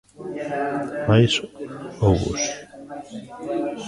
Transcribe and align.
Mais 1.09 1.33
hóuboos. 2.01 2.43